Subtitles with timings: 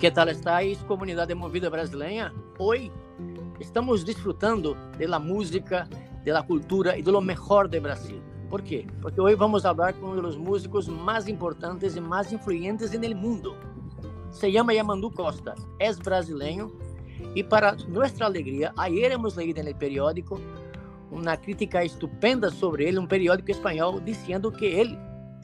[0.00, 2.32] Que tal estáis, comunidade movida brasileira?
[2.58, 2.90] Hoje
[3.60, 5.86] estamos desfrutando da música,
[6.24, 8.18] da cultura e do melhor do Brasil.
[8.48, 8.86] Por quê?
[9.02, 13.54] Porque hoje vamos falar com um dos músicos mais importantes e mais influentes no mundo.
[14.30, 16.74] Se chama Yamandu Costa, é brasileiro
[17.34, 20.40] e para nossa alegria, ayer hemos leído no periódico
[21.10, 24.98] uma crítica estupenda sobre ele, um periódico espanhol, dizendo que ele,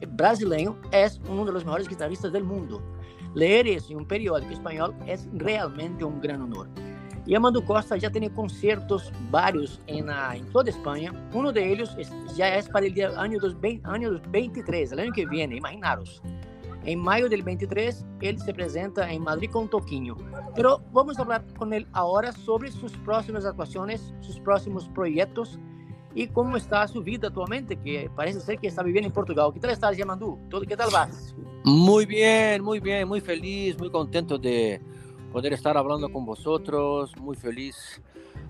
[0.07, 2.96] brasileiro, é um dos maiores guitarristas do mundo.
[3.35, 6.69] Ler isso em um periódico espanhol é realmente um grande honor.
[7.27, 9.99] E Amando Costa já tem concertos vários em,
[10.35, 11.13] em toda a Espanha.
[11.33, 11.89] Um deles
[12.35, 13.53] já é para o ano dos,
[13.83, 16.21] ano 23, o ano que vem, imaginaros.
[16.85, 20.15] Em maio del 23, ele se apresenta em Madrid com Toquinho.
[20.55, 25.59] Pero vamos falar com ele agora sobre suas próximas atuações, seus próximos projetos
[26.15, 29.51] e como está sua vida atualmente, que parece ser que está vivendo em Portugal.
[29.51, 30.39] Que tal estás, Yamandu?
[30.49, 31.35] Todo que tal vas?
[31.67, 34.79] Muy bien, muy bien, muy feliz, muy contento de
[35.33, 38.01] poder estar hablando con vosotros, muy feliz.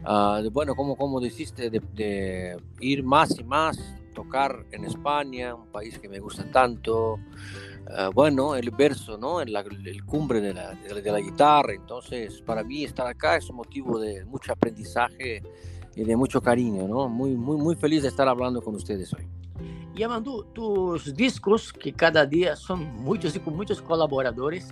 [0.08, 3.80] Uh, de, bueno, como, como dijiste, de, ir más y más,
[4.14, 7.16] tocar en España, un país que me gusta tanto.
[7.16, 9.42] Uh, bueno, el verso, ¿no?
[9.42, 11.74] El, el cumbre de la, de la, guitarra.
[11.74, 15.42] Entonces, para mí estar acá es un motivo de mucho aprendizaje
[15.96, 17.10] y de mucho cariño, ¿no?
[17.10, 19.28] Muy, muy, muy feliz de estar hablando con ustedes hoy.
[19.98, 24.72] E tus discos, que cada dia são muitos e com muitos colaboradores,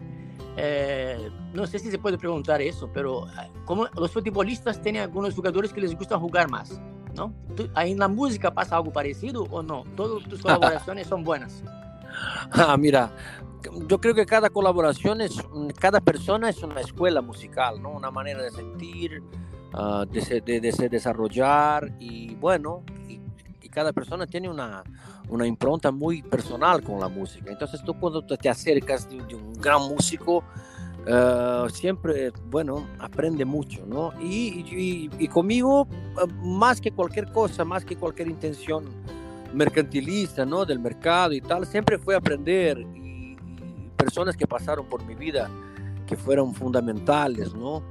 [0.57, 5.71] é, não sei se você pode perguntar isso, mas como os futebolistas têm alguns jogadores
[5.71, 6.79] que les gusta jogar mais,
[7.15, 7.33] não?
[7.73, 9.83] Aí na música passa algo parecido ou não?
[9.95, 11.63] Todas tus colaborações são boas?
[12.51, 13.11] Ah, mira,
[13.87, 15.35] yo creo que cada colaboración es,
[15.79, 17.91] cada persona es una escuela musical, ¿no?
[17.91, 19.21] Una manera de sentir,
[19.73, 23.19] uh, de, de, de, desarrollar y bueno, y,
[23.61, 24.83] y cada persona tiene una,
[25.29, 27.51] una impronta muy personal con la música.
[27.51, 30.43] Entonces tú cuando te acercas de, un gran músico,
[31.07, 34.13] uh, siempre, bueno, aprende mucho, ¿no?
[34.21, 35.87] Y, conmigo,
[36.41, 38.85] más que cualquier cosa, más que cualquier intención
[39.53, 40.65] mercantilista, ¿no?
[40.65, 43.37] Del mercado y tal, siempre fue aprender y,
[43.95, 45.49] personas que pasaron por mi vida
[46.05, 47.81] que fueron fundamentales, ¿no?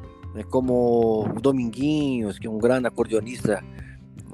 [0.49, 3.63] Como Dominguinhos, que es un gran acordeonista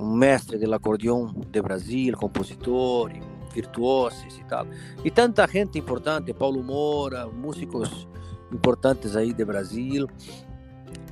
[0.00, 3.12] um mestre do acordeão de Brasil, compositor,
[3.52, 4.66] virtuosos e tal.
[5.04, 8.08] E tanta gente importante, Paulo Moura, músicos
[8.52, 10.08] importantes aí de Brasil.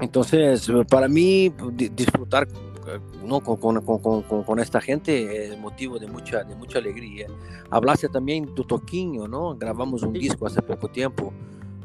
[0.01, 0.23] Então,
[0.89, 1.53] para mim,
[1.93, 2.47] disfrutar
[3.25, 3.41] ¿no?
[3.41, 7.27] con, con, con, con, esta gente es motivo de mucha, de mucha alegría.
[7.71, 9.57] Hablaste también de Toquinho, ¿no?
[9.57, 11.33] Grabamos un disco hace poco tiempo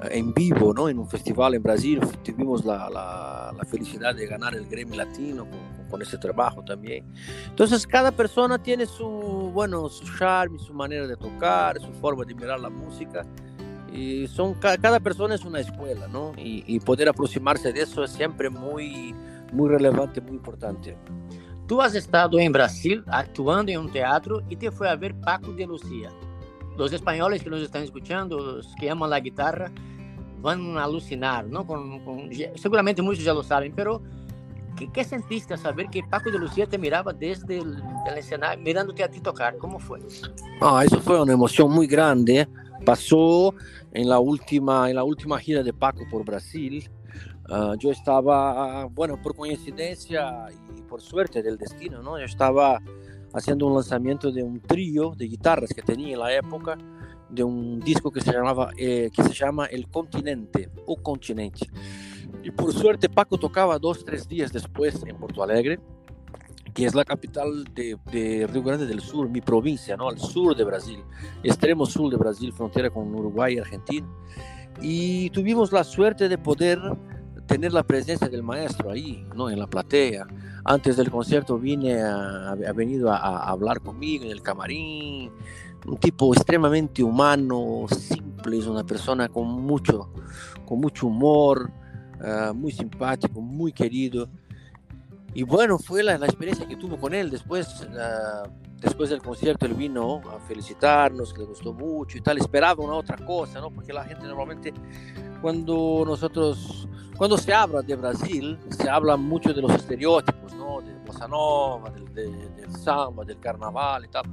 [0.09, 0.89] en vivo, ¿no?
[0.89, 1.99] En un festival en Brasil.
[2.23, 5.47] Tuvimos la, la, la felicidad de ganar el Grammy Latino
[5.93, 7.05] con, ese trabajo también.
[7.47, 9.05] Entonces, cada persona tiene su,
[9.53, 13.25] bueno, su charme, su manera de tocar, su forma de mirar la música.
[13.93, 16.33] Y son, cada persona es una escuela, ¿no?
[16.35, 19.13] Y, y poder aproximarse de eso es siempre muy,
[19.51, 20.97] muy relevante, muy importante.
[21.67, 25.53] Tú has estado en Brasil actuando en un teatro y te fue a ver Paco
[25.53, 26.11] de Lucía.
[26.77, 29.71] Los españoles que nos están escuchando, los que aman la guitarra,
[30.43, 31.65] van a alucinar, ¿no?
[31.65, 34.01] Con, con, seguramente muchos ya lo saben, pero
[34.75, 38.63] ¿qué, ¿qué, sentiste a saber que Paco de Lucía te miraba desde el, el escenario,
[38.63, 39.57] mirándote a ti tocar?
[39.57, 39.99] ¿Cómo fue?
[40.61, 42.47] Ah, eso fue una emoción muy grande.
[42.85, 43.53] Pasó
[43.91, 46.89] en la última, en la última gira de Paco por Brasil.
[47.49, 50.47] Uh, yo estaba, bueno, por coincidencia
[50.77, 52.17] y por suerte del destino, ¿no?
[52.17, 52.81] Yo estaba
[53.33, 56.77] haciendo un lanzamiento de un trío de guitarras que tenía en la época
[57.29, 61.67] de un disco que se llamaba eh, que se llama El Continente o Continente
[62.41, 65.79] y por suerte Paco tocaba dos tres días después en Porto Alegre
[66.73, 70.09] que es la capital de, de, Río Grande del Sur, mi provincia, ¿no?
[70.09, 70.99] al sur de Brasil,
[71.43, 74.07] extremo sur de Brasil, frontera con Uruguay y Argentina.
[74.81, 76.79] Y tuvimos la suerte de poder
[77.45, 79.49] tener la presencia del maestro ahí, ¿no?
[79.49, 80.25] en la platea.
[80.65, 85.31] Antes del concierto vine a, ha venido a, a, hablar conmigo en el camarín,
[85.85, 90.11] un tipo extremadamente humano, simple, es una persona con mucho,
[90.65, 91.69] con mucho humor,
[92.23, 94.27] uh, muy simpático, muy querido.
[95.33, 97.29] Y bueno, fue la, la, experiencia que tuvo con él.
[97.29, 97.87] Después
[98.83, 102.95] después del concierto él vino a felicitarnos, que le gustó mucho y tal, esperaba una
[102.95, 103.71] otra cosa, ¿no?
[103.71, 104.73] Porque la gente normalmente
[105.41, 106.87] cuando nosotros,
[107.17, 110.81] cuando se habla de Brasil, se habla mucho de los estereotipos, ¿no?
[110.81, 114.23] De bossa nova, del, del samba, del carnaval y tal.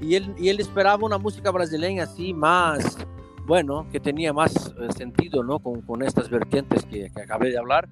[0.00, 2.98] Y él, y él esperaba una música brasileña así más,
[3.46, 5.58] bueno, que tenía más eh, sentido, ¿no?
[5.58, 7.88] Con, estas vertientes que, que acabé de hablar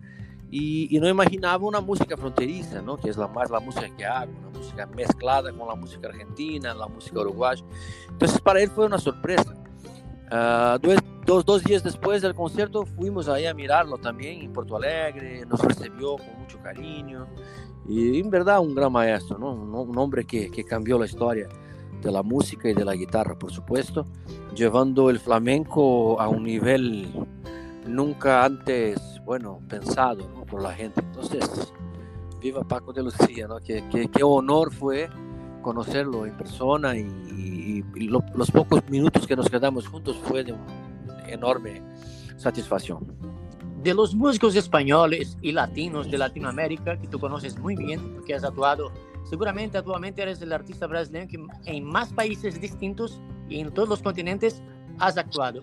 [0.50, 2.96] y, no imaginaba una música fronteriza, ¿no?
[2.96, 6.74] que es la más la música que hago, una música mezclada con la música argentina,
[6.74, 7.64] la música uruguaya.
[8.08, 9.54] Entonces para él fue una sorpresa.
[10.32, 10.78] Uh,
[11.24, 16.16] dos, días después del concierto fuimos ahí a mirarlo también en Porto Alegre, nos recibió
[16.16, 17.26] con mucho cariño
[17.88, 19.52] y en verdad un gran maestro, ¿no?
[19.52, 21.48] un, hombre que cambió la historia
[22.00, 24.06] de la música y de la guitarra, por supuesto,
[24.54, 27.08] llevando el flamenco a un nivel
[27.86, 31.00] nunca antes, bueno, pensado por la gente.
[31.00, 31.72] Entonces,
[32.40, 33.58] viva Paco de Lucía, ¿no?
[33.60, 35.08] Qué, qué, honor fue
[35.62, 37.84] conocerlo en persona y,
[38.36, 41.82] los pocos minutos que nos quedamos juntos fue de una enorme
[42.36, 43.06] satisfacción.
[43.82, 48.44] De los músicos españoles y latinos de Latinoamérica, que tú conoces muy bien, porque has
[48.44, 48.90] actuado,
[49.30, 54.02] seguramente actualmente eres el artista brasileño que en más países distintos y en todos los
[54.02, 54.60] continentes
[54.98, 55.62] has actuado.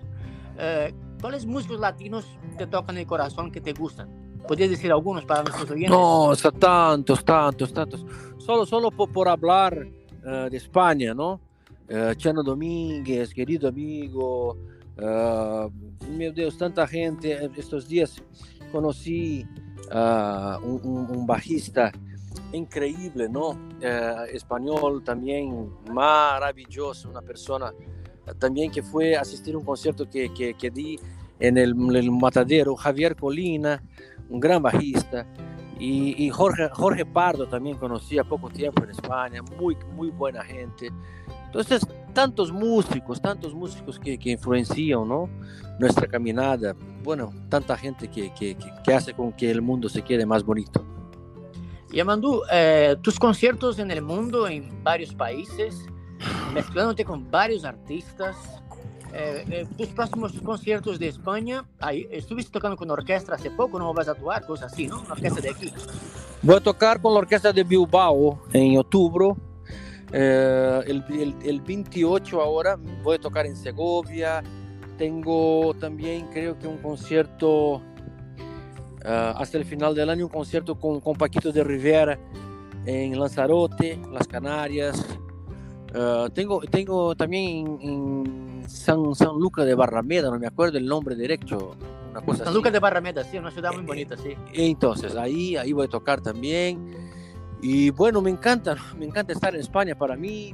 [0.57, 2.25] Eh, ¿Cuáles músicos latinos
[2.57, 4.07] te tocan el corazón que te gustan?
[4.47, 5.89] ¿Podrías decir algunos para nuestros oyentes?
[5.89, 8.05] No, está tantos, tantos, tantos.
[8.37, 9.85] Solo, solo por, por hablar
[10.23, 11.41] uh, de España, ¿no?
[11.89, 14.57] Uh, Chano Domínguez, querido amigo.
[14.97, 15.69] Uh,
[16.09, 17.49] meu Deus, tanta gente.
[17.57, 18.23] Estos días
[18.71, 19.45] conocí
[19.91, 21.91] un, un, un, bajista
[22.53, 23.57] increíble, ¿no?
[24.31, 27.73] español también, maravilloso, una persona
[28.39, 30.99] también que fue a asistir a un concierto que, que, que di
[31.39, 33.81] en el, el, Matadero, Javier Colina,
[34.29, 35.25] un gran bajista,
[35.79, 40.43] y, y, Jorge, Jorge Pardo también conocí a poco tiempo en España, muy, muy buena
[40.43, 40.89] gente.
[41.45, 45.29] Entonces, tantos músicos, tantos músicos que, que influencian ¿no?
[45.79, 50.25] nuestra caminada, bueno, tanta gente que, que, que, hace con que el mundo se quede
[50.25, 50.83] más bonito.
[51.91, 55.85] Y Amandú, eh, tus conciertos en el mundo, en varios países,
[56.53, 58.35] mezclándote con varios artistas.
[59.13, 63.93] Eh, eh, tus próximos conciertos de España, ahí, estuviste tocando con orquesta hace poco, ¿no
[63.93, 64.45] vas a actuar?
[64.45, 64.99] Cosas así, ¿no?
[64.99, 65.73] Una orquesta de aquí.
[66.41, 69.33] Voy a tocar con la orquesta de Bilbao en octubre.
[70.11, 74.43] Eh, el, el, el, 28 ahora voy a tocar en Segovia.
[74.97, 77.81] Tengo también, creo que un concierto
[79.07, 82.19] hasta el final del año, un concierto con, con Paquito de Rivera
[82.85, 85.05] en Lanzarote, Las Canarias.
[85.95, 91.15] Uh, tengo, tengo también en, San, San Lucas de Barrameda, no me acuerdo el nombre
[91.15, 91.75] derecho.
[92.11, 94.33] Una cosa San Lucas de Barrameda, sí, una ciudad muy eh, bonita, sí.
[94.53, 96.93] Entonces, ahí, ahí voy a tocar también.
[97.61, 99.97] Y bueno, me encanta, me encanta estar en España.
[99.97, 100.53] Para mí,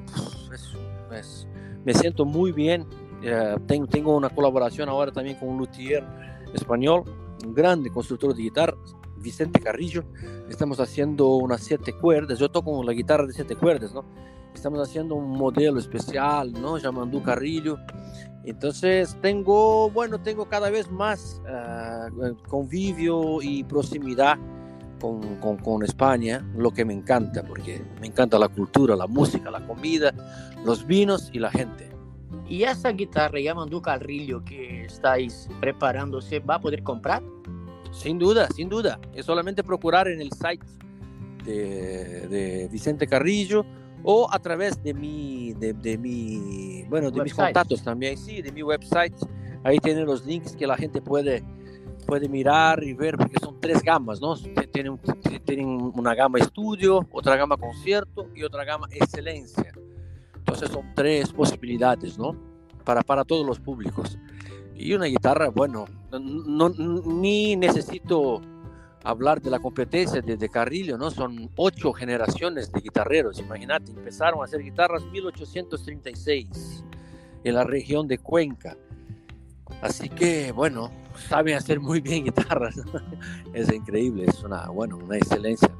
[0.53, 0.73] es,
[1.11, 1.47] es,
[1.83, 2.85] me siento muy bien.
[3.21, 6.03] Uh, tengo, tengo una colaboración ahora también con un luthier
[6.53, 7.03] español,
[7.45, 8.75] un grande constructor de guitarra,
[9.17, 10.03] Vicente Carrillo.
[10.49, 12.39] Estamos haciendo unas siete cuerdas.
[12.39, 14.03] Yo toco la guitarra de siete cuerdas, ¿no?
[14.53, 16.77] estamos haciendo un modelo especial, ¿no?
[16.77, 17.77] Llamando Carrillo.
[18.45, 24.37] Entonces tengo, bueno, tengo cada vez más uh, convivio y proximidad
[24.99, 29.49] con, con, con, España, lo que me encanta, porque me encanta la cultura, la música,
[29.49, 30.13] la comida,
[30.65, 31.92] los vinos y la gente.
[32.47, 37.23] ¿Y esa guitarra Yamandu Carrillo que estáis preparándose va a poder comprar?
[37.91, 38.99] Sin duda, sin duda.
[39.13, 40.65] Es solamente procurar en el site
[41.45, 43.65] de, de Vicente Carrillo
[44.03, 48.51] o a través de mi, de, de mi bueno, de mis contactos también, sí, de
[48.51, 49.15] mi website.
[49.63, 51.43] Ahí tienen los links que la gente puede,
[52.05, 54.35] puede mirar y ver, porque son tres gamas, ¿no?
[54.71, 54.99] Tienen,
[55.45, 59.71] tienen una gama estudio, otra gama concierto y otra gama excelencia.
[60.53, 62.35] Entonces son tres posibilidades, ¿no?
[62.83, 64.19] Para, para todos los públicos.
[64.75, 68.39] Y una guitarra, bueno, no, ni necesito
[69.03, 71.09] hablar de la competencia de, Carrillo, ¿no?
[71.09, 76.83] Son ocho generaciones de guitarreros, imagínate, empezaron a hacer guitarras en 1836
[77.43, 78.77] en la región de Cuenca.
[79.81, 80.91] Así que, bueno,
[81.29, 82.75] saben hacer muy bien guitarras.
[83.55, 85.71] es increíble, es una, bueno, una excelencia,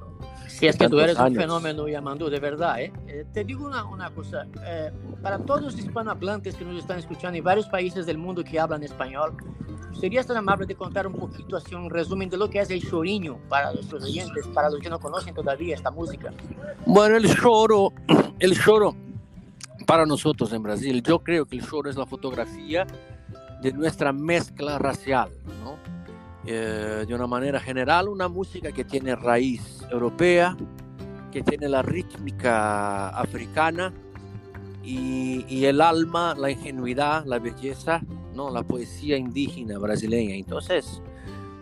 [0.59, 2.79] Sí, es que tú eres un fenómeno, Yamandú, de verdad.
[2.79, 2.93] ¿eh?
[3.07, 4.91] eh te digo una, una cosa, eh,
[5.21, 8.83] para todos los hispanohablantes que nos están escuchando en varios países del mundo que hablan
[8.83, 9.35] español,
[9.99, 12.81] ¿Serías tan amable de contar un poquito, así un resumen de lo que es el
[12.81, 16.31] choriño para nuestros oyentes, para los que no conocen todavía esta música?
[16.85, 17.93] Bueno, el choro,
[18.39, 18.95] el choro
[19.85, 22.87] para nosotros en Brasil, yo creo que el choro es la fotografía
[23.61, 25.29] de nuestra mezcla racial,
[25.63, 25.77] ¿no?
[26.45, 30.57] Eh, de una manera general, una música que tiene raíz europea,
[31.31, 33.93] que tiene la rítmica africana
[34.83, 38.01] y, el alma, la ingenuidad, la belleza,
[38.35, 38.49] ¿no?
[38.49, 40.35] la poesía indígena brasileña.
[40.35, 41.01] Entonces,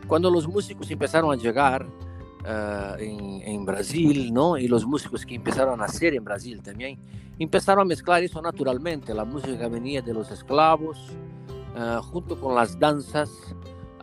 [0.08, 4.58] cuando los músicos empezaron a llegar uh, en, Brasil, ¿no?
[4.58, 6.98] y los músicos que empezaron a hacer en Brasil también,
[7.38, 9.14] empezaron a mezclar eso naturalmente.
[9.14, 10.98] La música venía de los esclavos,
[11.76, 13.30] uh, junto con las danzas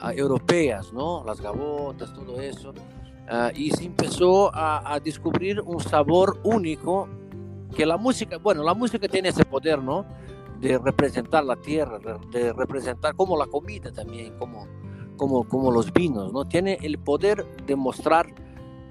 [0.03, 1.23] uh, europeas, ¿no?
[1.25, 2.73] las gavotas, todo eso.
[3.55, 7.09] y se empezó a, a descubrir un sabor único
[7.75, 10.07] que la música, bueno, la música tiene ese poder, ¿no?
[10.61, 11.99] De representar la tierra,
[12.33, 14.67] de representar como la comida también, como,
[15.17, 16.47] como, como los vinos, ¿no?
[16.47, 18.27] Tiene el poder de mostrar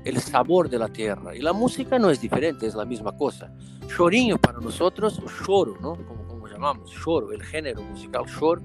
[0.06, 1.36] el sabor de la tierra.
[1.36, 3.52] Y la música no es diferente, es la misma cosa.
[3.88, 5.96] Chorinho para nosotros, choro, ¿no?
[6.06, 8.62] Como, como llamamos, choro, el género musical choro,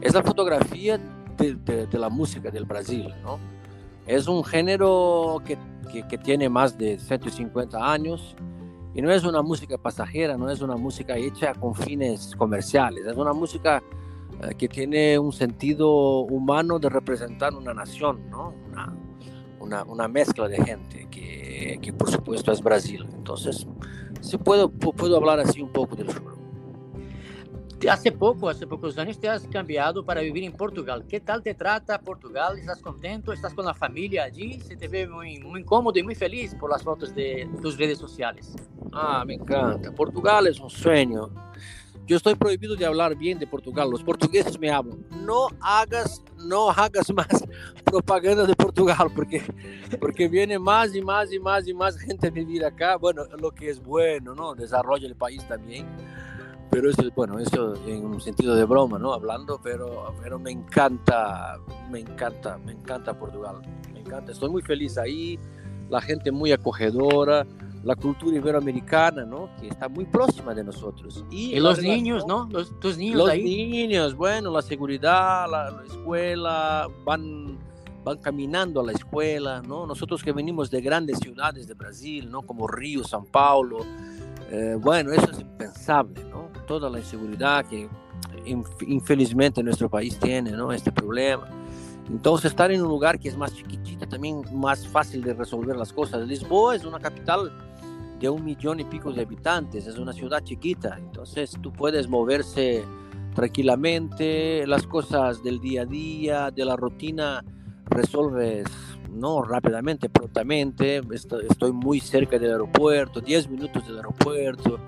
[0.00, 1.00] es la fotografía
[1.52, 3.38] de, de, de la música del Brasil, ¿no?
[4.06, 5.56] Es un género que,
[5.90, 8.36] que, que tiene más de 150 años,
[8.94, 13.16] y no es una música pasajera, no es una música hecha con fines comerciales, es
[13.16, 13.82] una música
[14.42, 18.54] eh, que tiene un sentido humano de representar una nación, ¿no?
[18.68, 18.94] una,
[19.58, 23.06] una, una mezcla de gente, que, que, por supuesto es Brasil.
[23.14, 23.66] Entonces,
[24.20, 26.33] sí puedo, puedo hablar así un poco del choro.
[27.88, 31.04] Hace poco, hace pocos años te has cambiado para vivir en Portugal.
[31.06, 32.58] ¿Qué tal te trata Portugal?
[32.58, 33.32] ¿Estás contento?
[33.32, 34.60] ¿Estás con la familia allí?
[34.60, 37.98] Se te ve muy, muy incómodo y muy feliz por las fotos de tus redes
[37.98, 38.54] sociales.
[38.92, 39.92] Ah, me encanta.
[39.92, 41.30] Portugal es un sueño.
[42.06, 43.90] Yo estoy prohibido de hablar bien de Portugal.
[43.90, 45.04] Los portugueses me hablan.
[45.24, 47.44] No hagas, no hagas más
[47.84, 49.42] propaganda de Portugal porque,
[50.00, 52.96] porque viene más y más y más y más gente a vivir acá.
[52.96, 54.54] Bueno, lo que es bueno, ¿no?
[54.54, 55.86] Desarrolla el país también
[56.70, 59.12] pero eso, bueno, eso en un sentido de broma, ¿no?
[59.12, 61.58] Hablando, pero, pero me encanta,
[61.90, 65.38] me encanta, me encanta Portugal, me encanta, estoy muy feliz ahí,
[65.88, 67.46] la gente muy acogedora,
[67.84, 69.50] la cultura iberoamericana, ¿no?
[69.60, 71.24] Que está muy próxima de nosotros.
[71.30, 72.48] Y, y los niños, ¿no?
[72.50, 73.44] Los, tus niños los ahí.
[73.44, 77.58] niños, bueno, la seguridad, la, la escuela, van
[78.04, 79.86] van caminando a la escuela, ¿no?
[79.86, 82.42] Nosotros que venimos de grandes ciudades de Brasil, ¿no?
[82.42, 83.78] Como Río, São Paulo,
[84.50, 86.43] eh, bueno, eso es impensable, ¿no?
[86.66, 87.88] Toda la inseguridad que
[88.86, 90.72] infelizmente nuestro país tiene, ¿no?
[90.72, 91.48] Este problema.
[92.08, 95.92] Entonces, estar en un lugar que es más chiquitita, también más fácil de resolver las
[95.92, 96.26] cosas.
[96.26, 97.50] Lisboa es una capital
[98.20, 102.84] de un millón y pico de habitantes, es una ciudad chiquita, entonces tú puedes moverse
[103.34, 107.44] tranquilamente, las cosas del día a día, de la rutina,
[107.86, 108.66] resolves
[109.10, 111.00] no rápidamente, prontamente.
[111.12, 114.78] Estoy muy cerca del aeropuerto, 10 minutos del aeropuerto.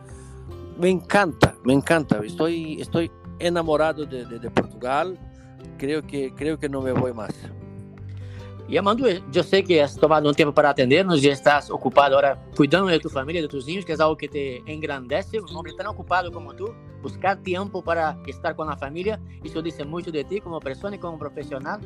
[0.79, 2.21] Me encanta, me encanta.
[2.25, 5.19] Estoy, estoy enamorado de, de, de Portugal.
[5.79, 7.35] Creo que, creo que no me voy más.
[8.69, 12.37] E Amando, eu sei que has tomado um tempo para atender-nos e estás ocupado agora
[12.57, 15.41] cuidando de tua família, de tus niños, que é algo que te engrandece.
[15.41, 19.79] Um homem tão ocupado como tu, buscar tempo para estar com a família, isso diz
[19.85, 21.81] muito de ti como pessoa e como profissional.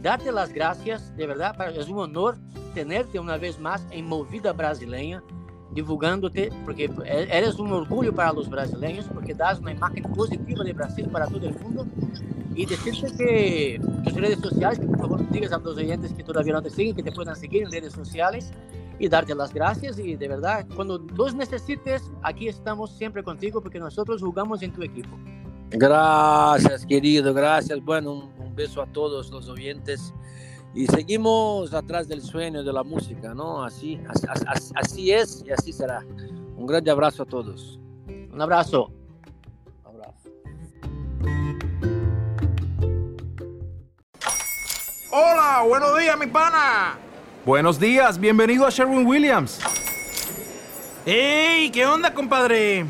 [0.00, 2.38] Darte las gracias, de verdad, es un honor
[2.72, 5.22] tenerte una vez más en Movida Brasileña,
[5.74, 11.08] divulgándote, porque eres un orgullo para los brasileños, porque das una imagen positiva de Brasil
[11.10, 11.86] para todo el mundo.
[12.54, 16.52] Y decirte que tus redes sociales, que por favor digas a los oyentes que todavía
[16.52, 18.52] no te siguen, que te puedan seguir en redes sociales
[18.98, 19.98] y darte las gracias.
[19.98, 24.82] Y de verdad, cuando los necesites, aquí estamos siempre contigo, porque nosotros jugamos en tu
[24.82, 25.18] equipo.
[25.70, 27.82] Gracias, querido, gracias.
[27.84, 30.14] Bueno, un, beso a todos los oyentes.
[30.74, 33.62] Y seguimos atrás del sueño de la música, ¿no?
[33.62, 36.04] Así, así, así es y así será.
[36.56, 37.78] Un grande abrazo a todos.
[38.08, 38.90] Un abrazo.
[39.84, 40.30] Un abrazo.
[45.12, 46.98] Hola, buenos días, mi pana.
[47.46, 49.60] Buenos días, bienvenido a Sherwin Williams.
[51.06, 51.70] ¡Ey!
[51.70, 52.84] ¿Qué onda, compadre?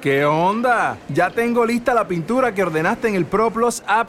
[0.00, 0.96] ¿Qué onda?
[1.10, 4.08] Ya tengo lista la pintura que ordenaste en el ProPlus app.